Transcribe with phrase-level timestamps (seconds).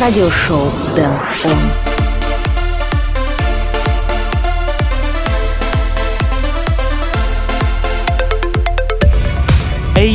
[0.00, 1.12] радиошоу Дэн
[1.44, 1.97] Он.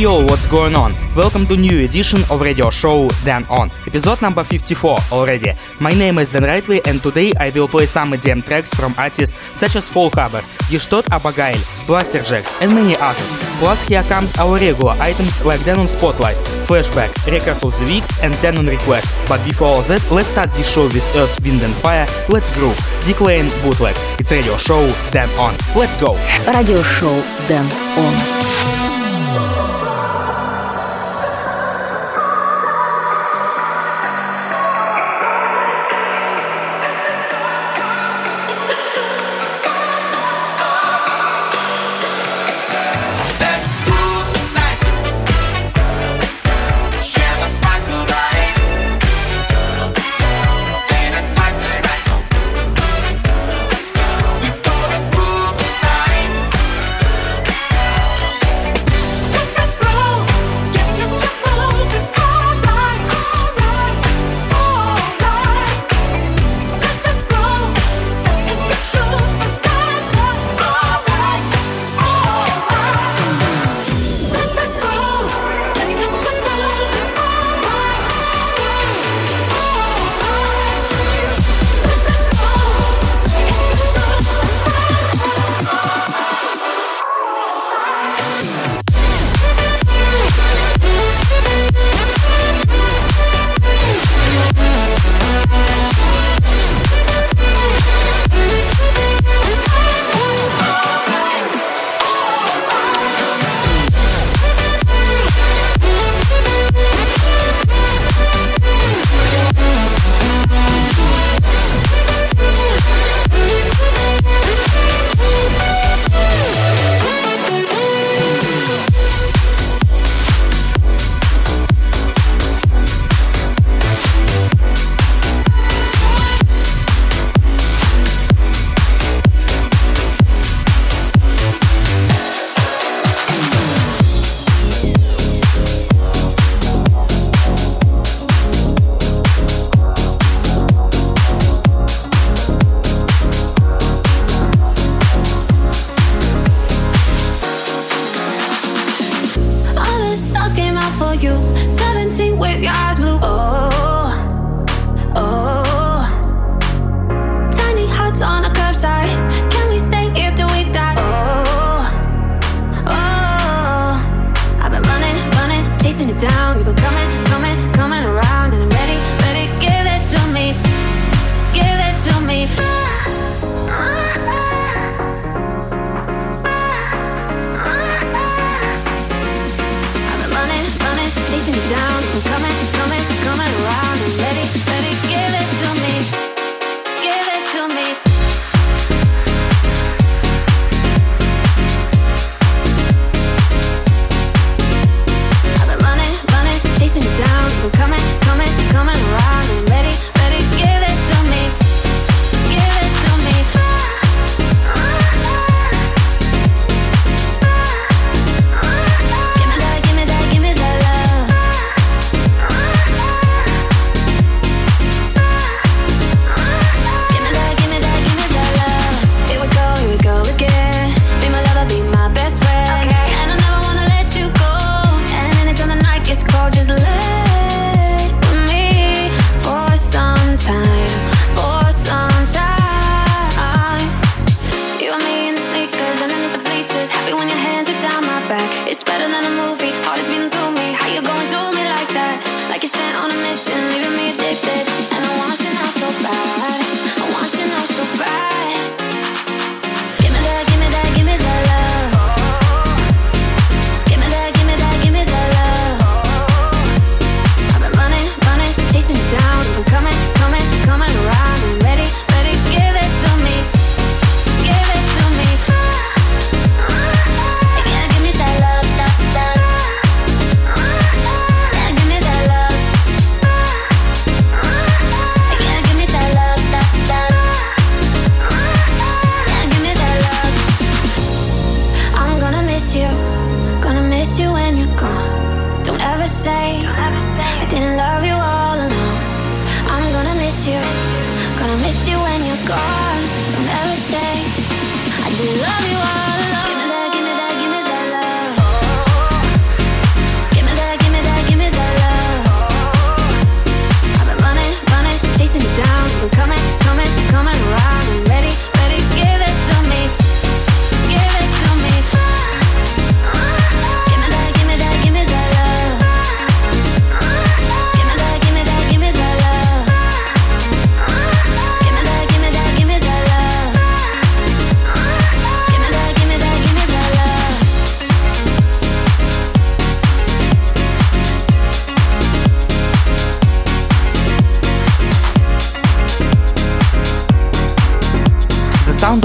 [0.04, 0.92] Yo, what's going on?
[1.16, 5.54] Welcome to new edition of radio show Dan On, episode number 54 already.
[5.80, 9.34] My name is Dan Rightway and today I will play some EDM tracks from artists
[9.54, 11.56] such as Fall Harbor, Gestört aber GeiL,
[11.86, 13.34] Blaster Jacks and many others.
[13.58, 16.36] Plus here comes our regular items like Dan on Spotlight,
[16.68, 19.08] Flashback, Record of the Week and Dan on Request.
[19.26, 22.76] But before all that, let's start this show with Earth, Wind and Fire, Let's Groove,
[23.08, 23.96] Declan Bootleg.
[24.20, 25.56] It's radio show Dan On.
[25.74, 26.12] Let's go!
[26.52, 27.64] Radio show Dan
[27.96, 28.63] On.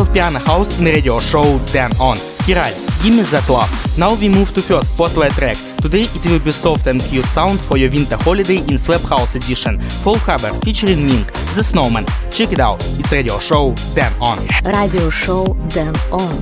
[0.09, 0.13] Он.
[0.13, 2.17] Piano House in radio show Dan On.
[2.45, 2.73] Kiral,
[3.03, 3.69] Gimme That Love.
[3.97, 5.57] Now we move to first spotlight track.
[5.81, 9.35] Today it will be soft and cute sound for your winter holiday in Slap House
[9.35, 9.79] edition.
[10.03, 12.05] Fall Harbor featuring Mink, The Snowman.
[12.31, 12.83] Check it out.
[12.99, 14.37] It's radio show Dan On.
[14.65, 16.41] Radio show Dan On.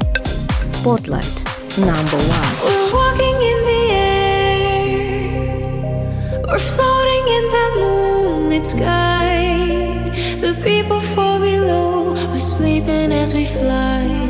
[0.74, 1.44] Spotlight
[1.78, 2.56] number one.
[2.64, 5.58] We're walking in the air.
[6.48, 9.17] We're floating in the moonlit sky.
[13.28, 14.27] As we fly.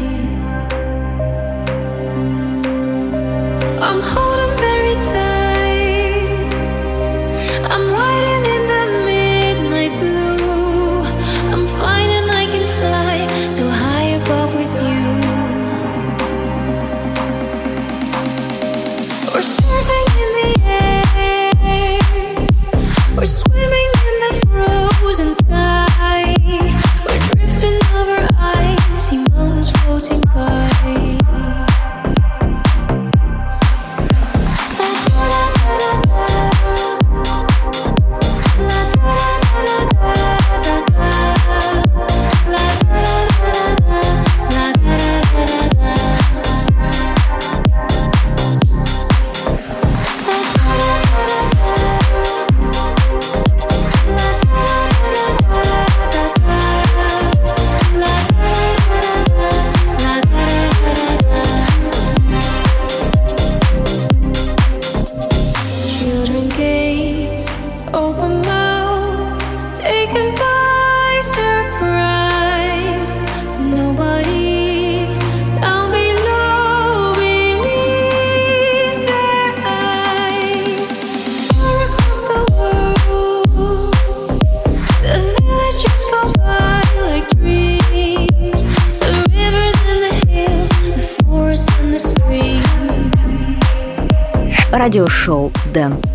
[94.98, 96.06] Радиошоу Дэн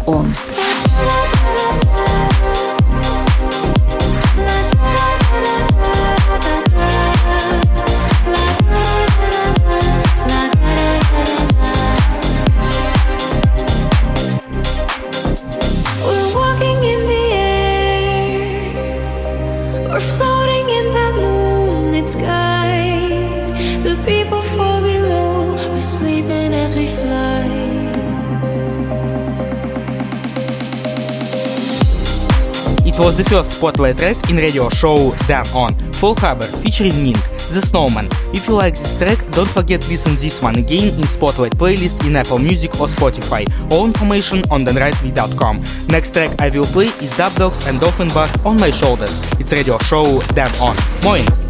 [33.02, 35.74] was the first spotlight track in radio show Dan On.
[35.94, 37.16] Fall Harbor featuring Mink,
[37.52, 38.06] The Snowman.
[38.32, 42.14] If you like this track, don't forget listen this one again in Spotlight playlist in
[42.14, 43.44] Apple Music or Spotify.
[43.72, 45.64] All information on danrightme.com.
[45.88, 49.18] Next track I will play is Dubdogz and Dolphin Offenbach on my shoulders.
[49.40, 50.76] It's radio show Dan On.
[51.02, 51.41] Moin!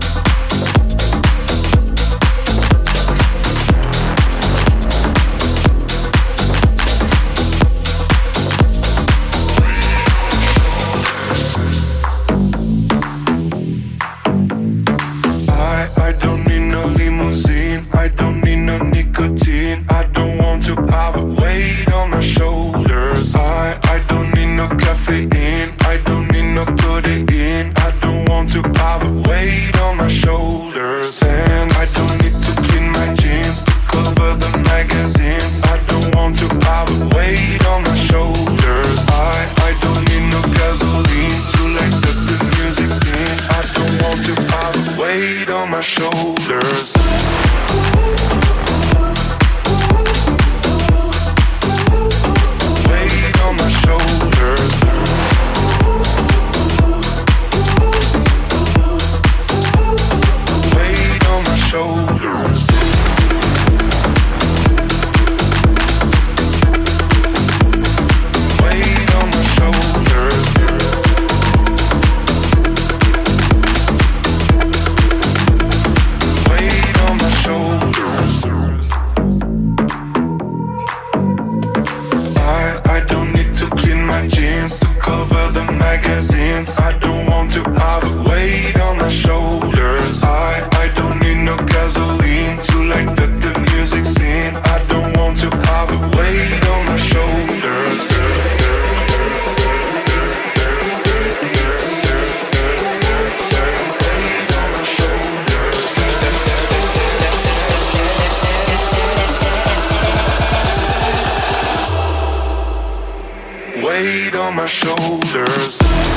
[115.73, 116.12] Shoulders.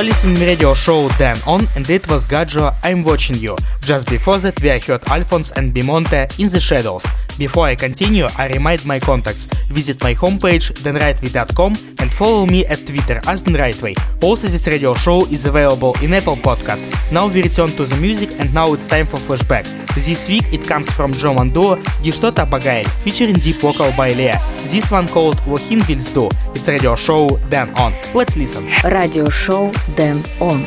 [0.00, 3.54] You're listening radio show Dan On and it was Gajo I'm Watching You.
[3.82, 7.04] Just before that we heard Alphonse and Bimonte in the Shadows.
[7.36, 9.44] Before I continue, I remind my contacts.
[9.68, 13.94] Visit my homepage danrightway.com and follow me at Twitter as Dan Rightway.
[14.22, 16.90] Also this radio show is available in Apple Podcasts.
[17.12, 19.64] Now we return to the music and now it's time for flashback.
[19.94, 24.40] This week it comes from Joe Mando, Gestört aber GeiL, featuring deep vocal by Leah.
[24.70, 26.28] This one called Wahin Do.
[26.54, 27.92] It's radio show Dan On.
[28.14, 28.66] Let's listen.
[28.84, 30.64] Radio show Dan On.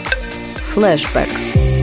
[0.73, 1.82] Flashback.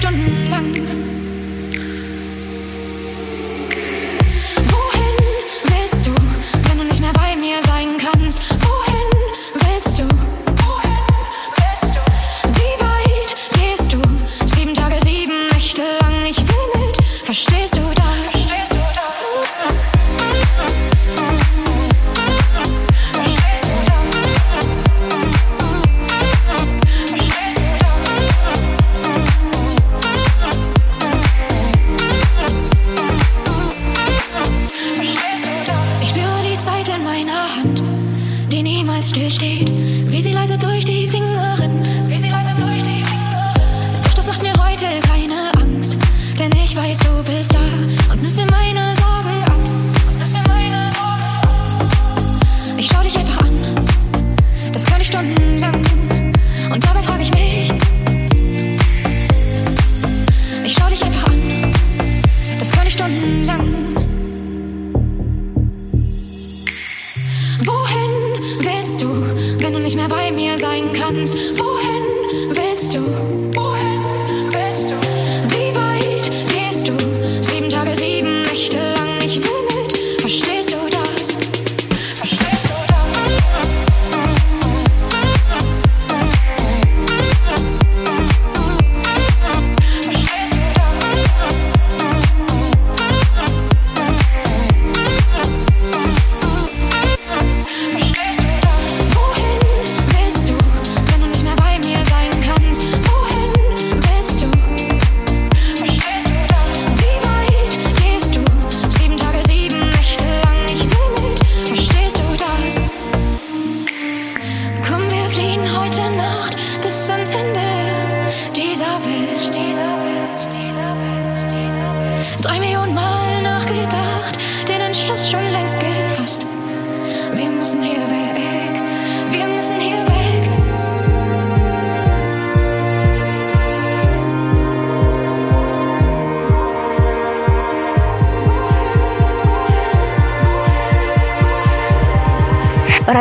[0.00, 1.07] Das könnte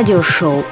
[0.07, 0.63] 就收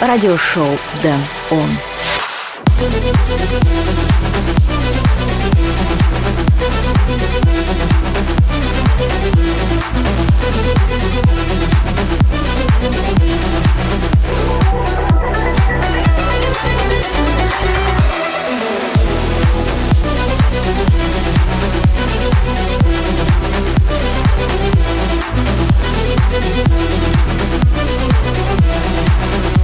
[0.00, 1.70] радиошоу «Дэн Он».
[29.30, 29.59] Thank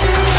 [0.00, 0.37] Thank you.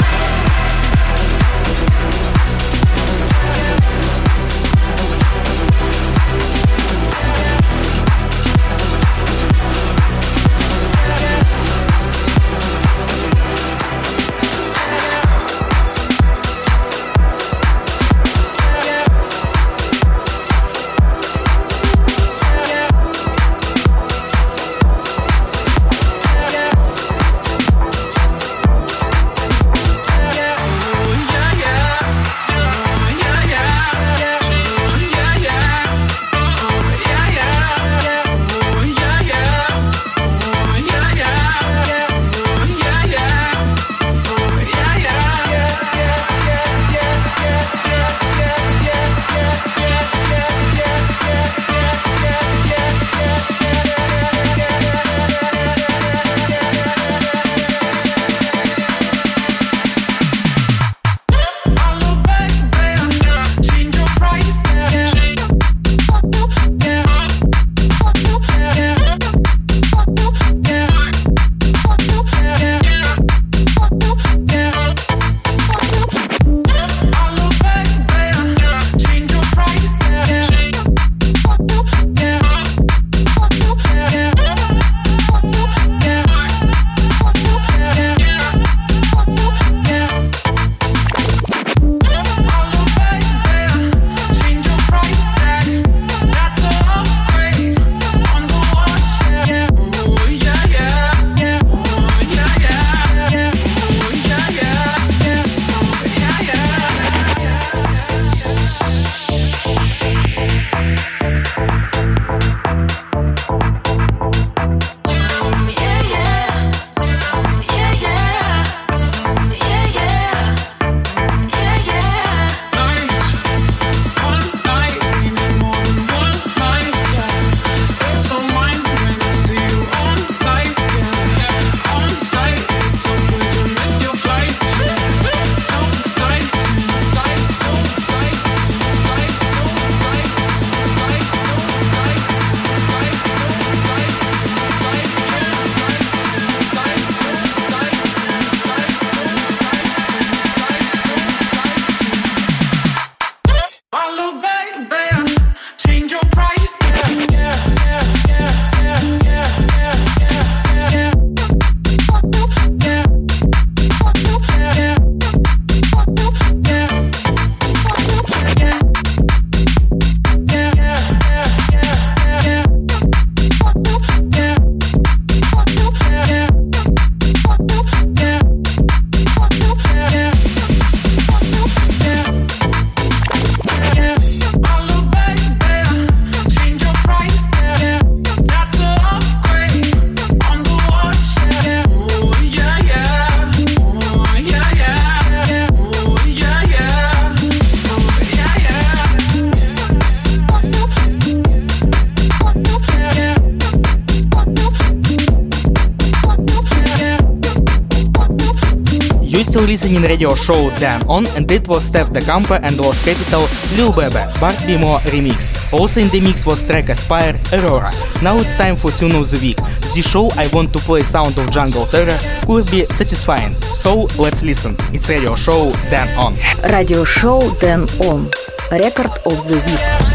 [209.89, 213.91] Listening radio show Dan On and it was Steph Da Campo and Lost Capital Lil
[213.91, 215.52] Bebe, Bart Bimo remix.
[215.73, 217.91] Also in the mix was track Aspire Aurora.
[218.21, 219.58] Now it's time for tune of the week.
[219.58, 223.60] The show I want to play sound of Jungle Terror could be satisfying.
[223.62, 224.75] So let's listen.
[224.93, 226.36] It's radio show Dan On.
[226.71, 228.30] Radio show Dan On.
[228.71, 230.09] Record of the week.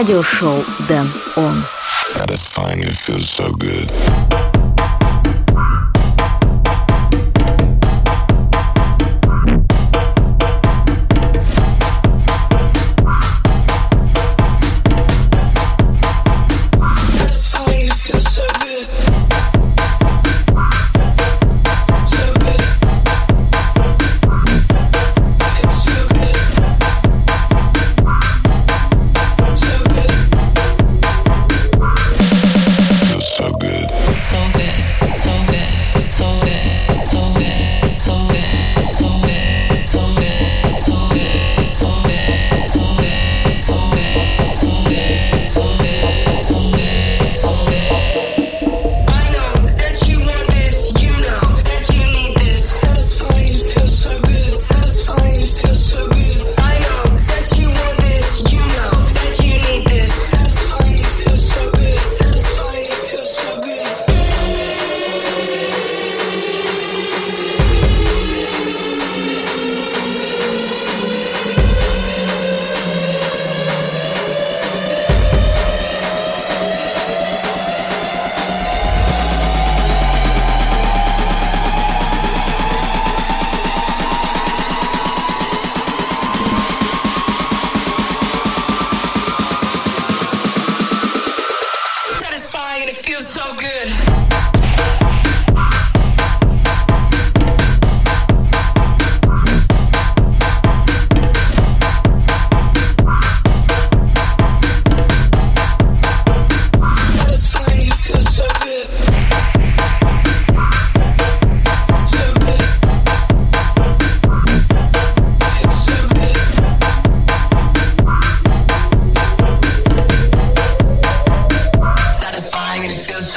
[0.00, 1.64] радиошоу Дэн Он.
[2.14, 3.90] Satisfying, it feels so good.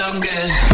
[0.04, 0.73] so good.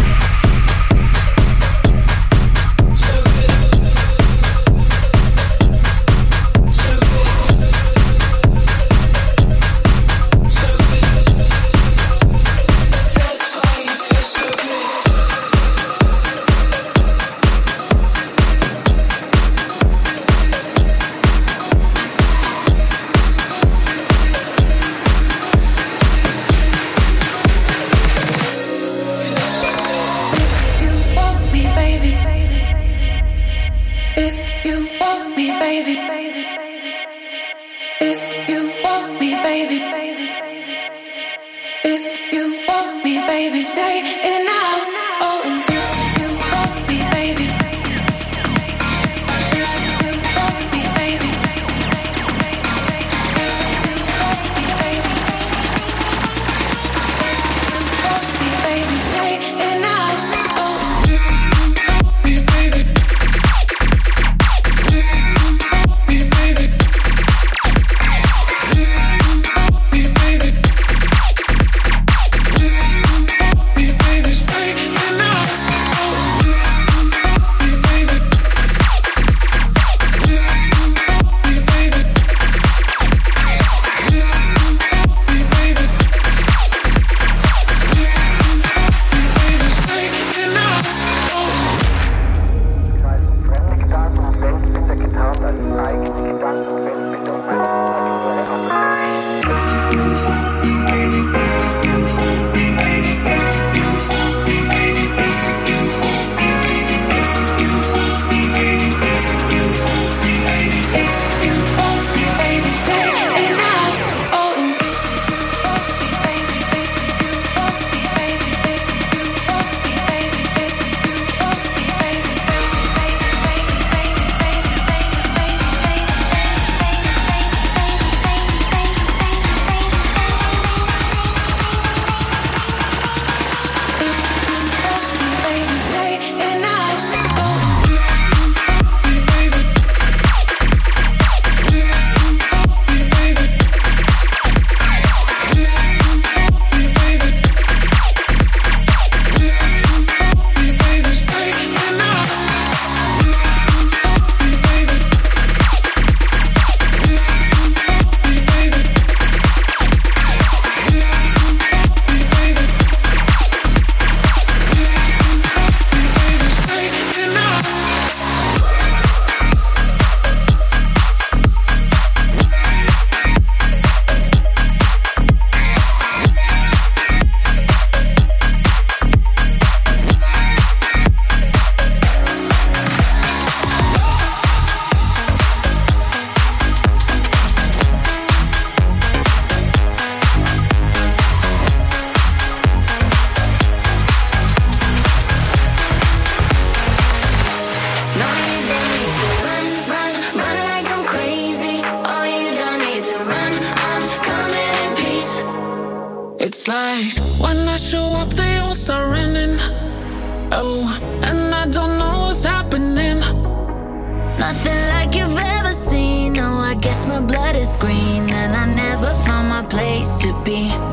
[217.71, 220.90] screen and I never found my place to be.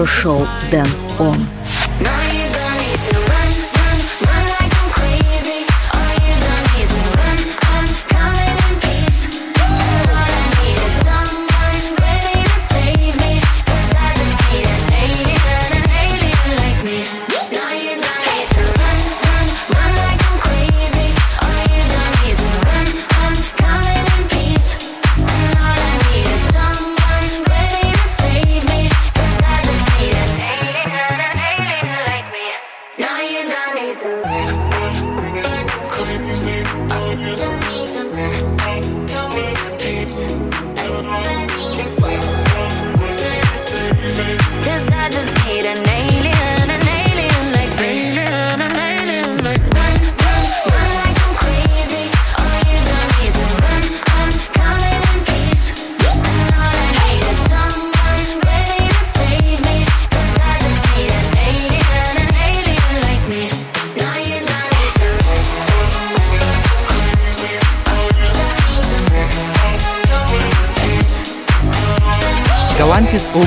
[0.00, 0.88] радиошоу «Дэн
[1.18, 1.59] Он».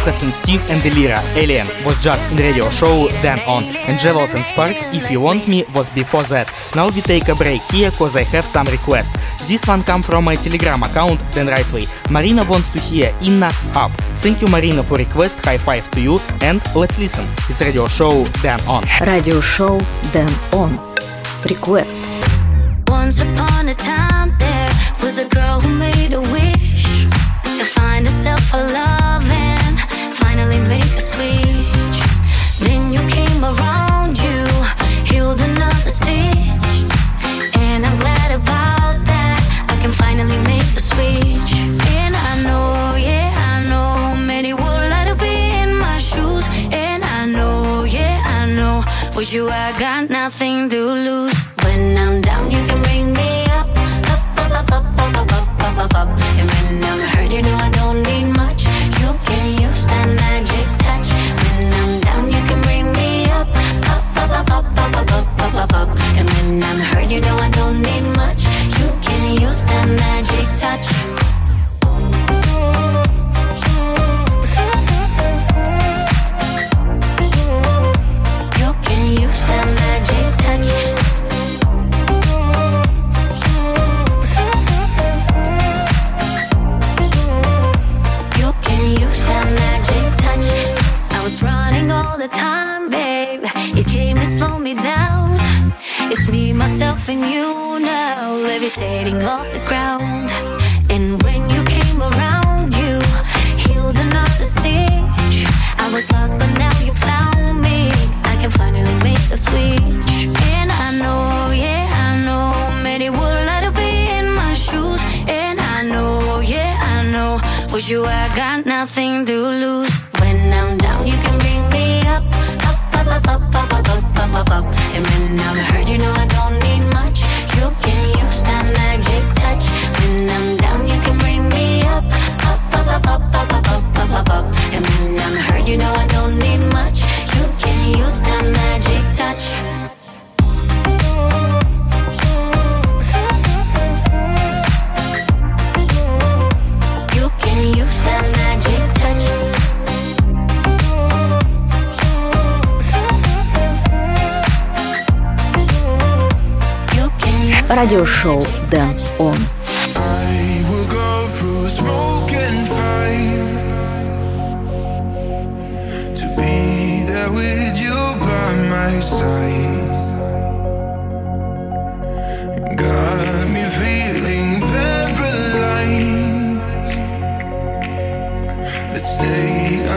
[0.03, 1.23] Lucas and Steve and Delira.
[1.37, 3.63] Alien was just in radio show Dan On.
[3.63, 6.51] And Jewelz and Sparks If You Want Me was before that.
[6.75, 9.15] Now we take a break here cause I have some requests.
[9.47, 11.85] This one come from my Telegram account then right way.
[12.09, 13.91] Marina wants to hear Inna Up.
[14.19, 17.25] Thank you Marina for request, high five to you and let's listen.
[17.47, 18.83] It's radio show Dan On.
[19.07, 19.79] Radio show
[20.11, 20.71] Dan On.
[21.49, 21.95] Request.
[22.89, 24.69] Once upon a time there
[25.01, 27.05] was a girl who made a wish
[27.57, 29.12] to find herself a love
[30.61, 31.97] make a switch.
[32.59, 34.45] Then you came around, you
[35.05, 36.73] healed another stitch.
[37.55, 39.65] And I'm glad about that.
[39.69, 41.53] I can finally make a switch.
[41.97, 46.45] And I know, yeah, I know, many would like to be in my shoes.
[46.71, 48.83] And I know, yeah, I know,
[49.15, 51.37] with you I got nothing to lose.
[51.63, 53.67] When I'm down, you can bring me up,
[54.13, 56.07] up, up, up, up, up, up, up, up.
[56.39, 57.72] And when I'm hurt, you know I
[66.61, 68.43] I'm hurt, you know I don't need much.
[68.79, 71.22] You can use that magic touch.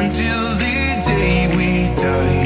[0.00, 2.45] Until the day we die.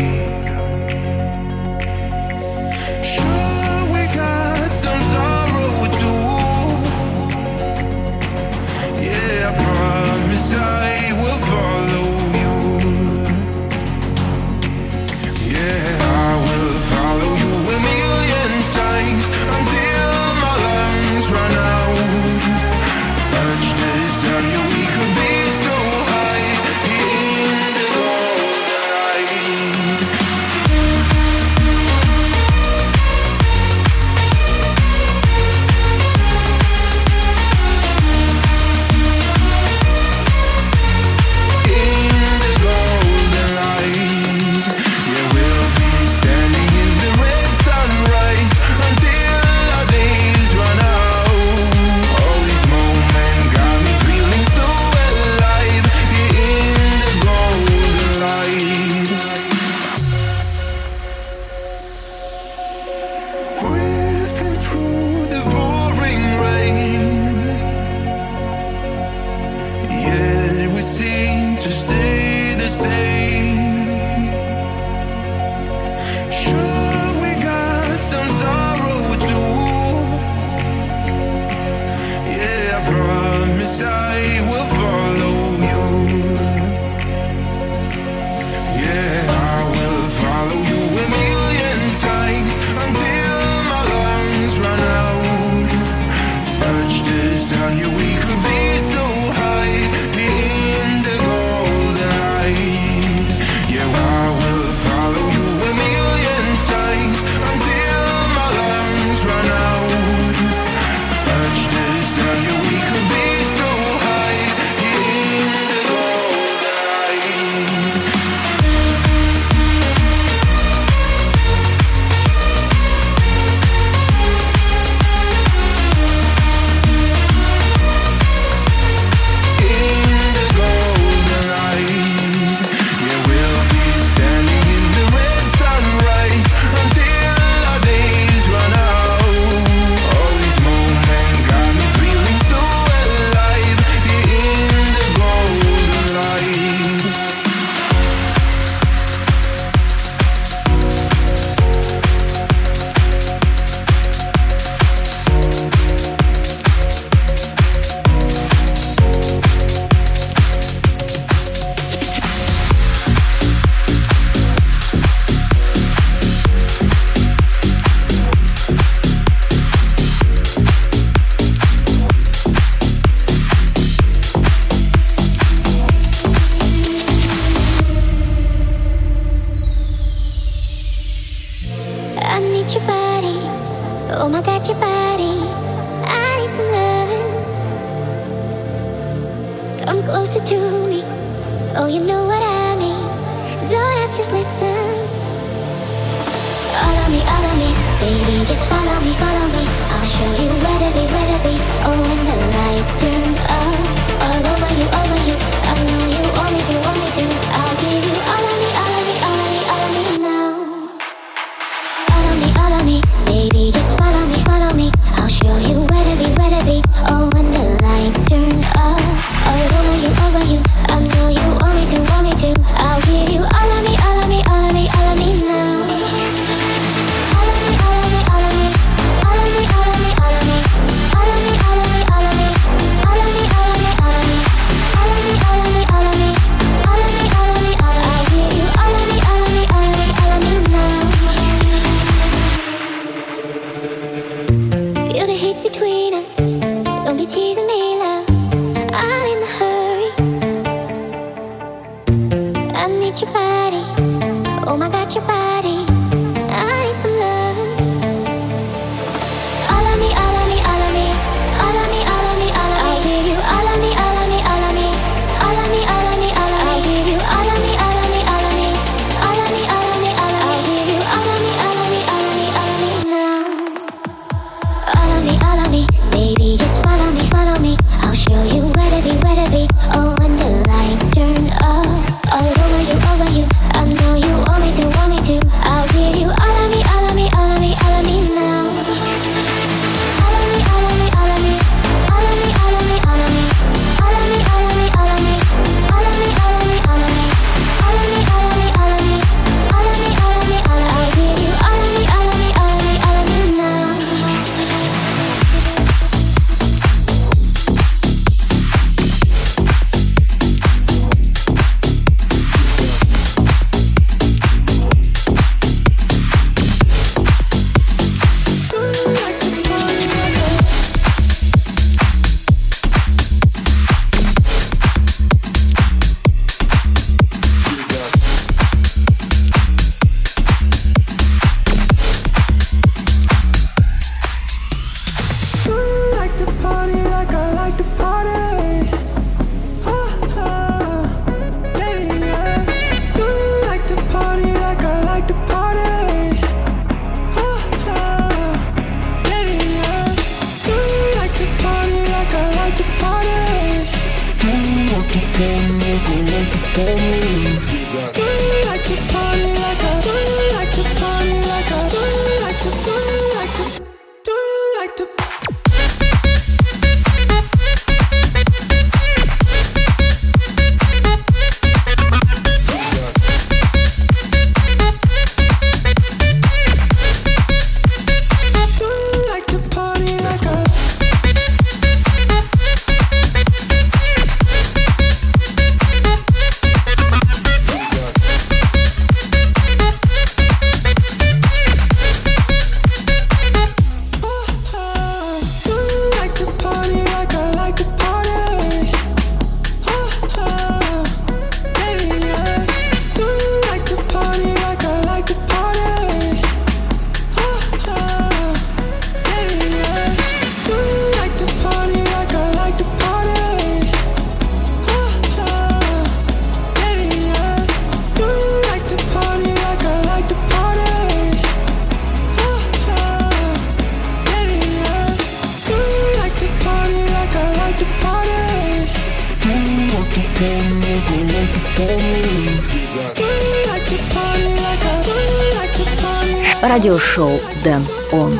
[436.62, 437.82] Радиошоу Дэн
[438.12, 438.38] Он.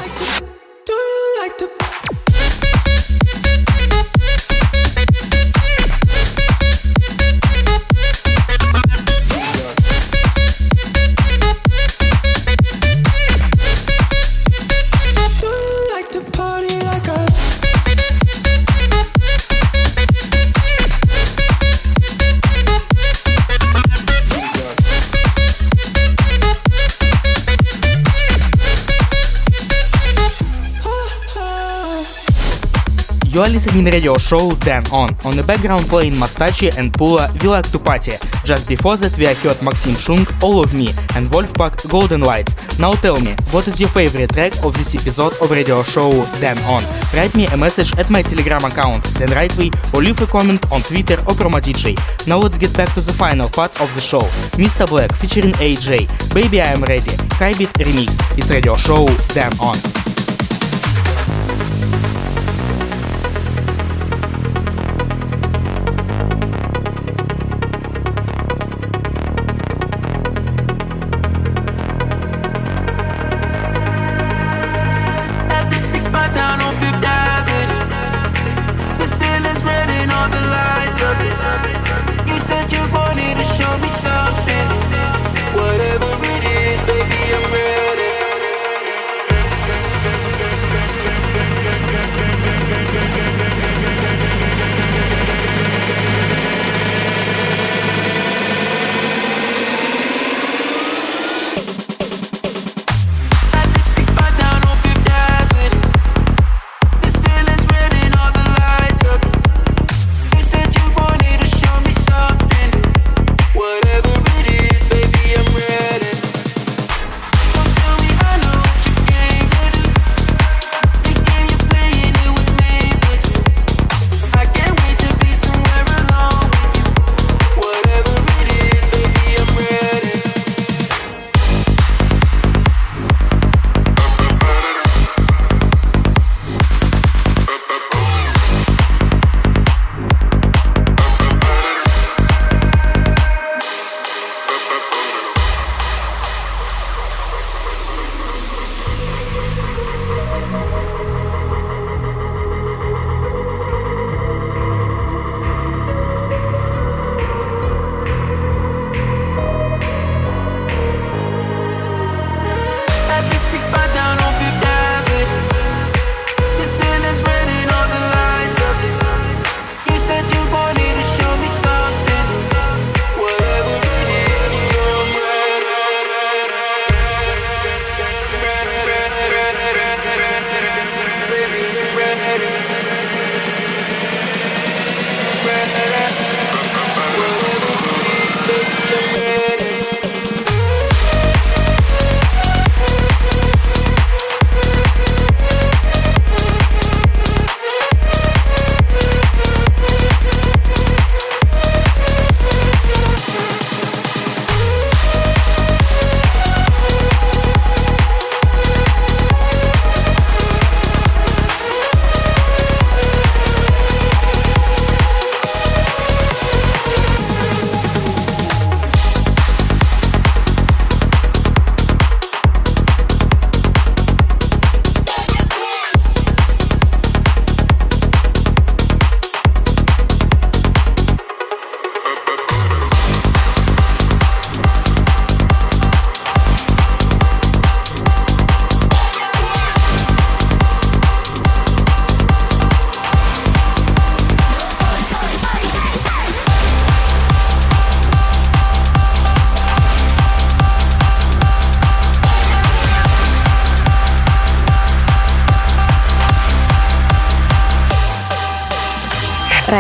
[33.60, 35.10] Listening radio show Dan On.
[35.22, 38.12] On the background playing Mastachi and Pula We Like to Party.
[38.42, 42.56] Just before that we heard Maxim Schunk All of Me and Wolfpack Golden Lights.
[42.78, 46.56] Now tell me, what is your favorite track of this episode of radio show Dan
[46.60, 46.82] On?
[47.12, 50.80] Write me a message at my telegram account, Dan Rightway, or leave a comment on
[50.80, 51.92] Twitter or Chroma DJ.
[52.26, 54.24] Now let's get back to the final part of the show.
[54.56, 54.88] Mr.
[54.88, 58.16] Black featuring AJ, Baby I Am Ready, Hybrid Remix.
[58.38, 59.04] It's radio show
[59.34, 60.09] Dan On.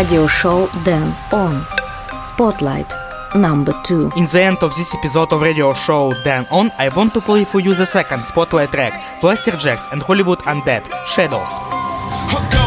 [0.00, 1.62] Radio show Dan On
[2.22, 2.90] Spotlight
[3.34, 4.10] number two.
[4.16, 7.44] In the end of this episode of radio show Dan On, I want to play
[7.44, 12.59] for you the second Spotlight track, Blasterjaxx and Hollywood Undead, Shadows.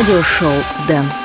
[0.00, 0.54] Радиошоу
[0.88, 1.19] Дэн.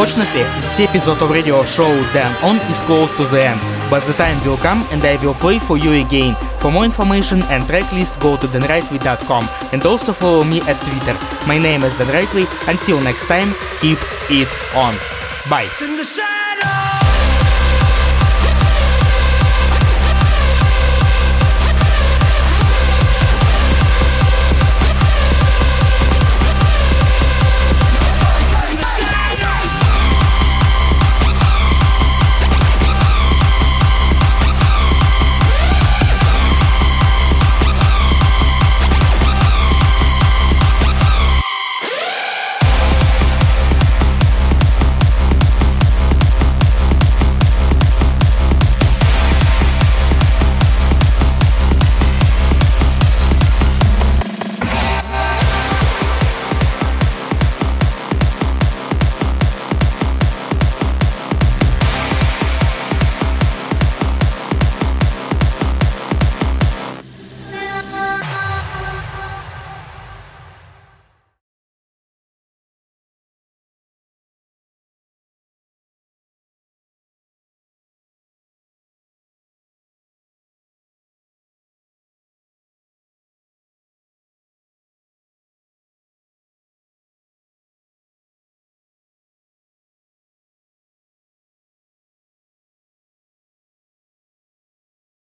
[0.00, 4.14] Unfortunately, this episode of radio show Dan On is close to the end, but the
[4.14, 6.34] time will come and I will play for you again.
[6.60, 11.12] For more information and track list, go to denrightly.com and also follow me at Twitter.
[11.46, 12.46] My name is Dan Rightly.
[12.66, 13.98] Until next time, keep
[14.32, 14.96] it on.
[15.50, 15.68] Bye.